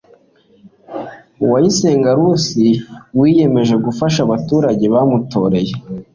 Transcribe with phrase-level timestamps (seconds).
[1.43, 2.67] Uwayisenga Lucy
[3.19, 5.73] wiyemeje gufasha abaturage bamutoreye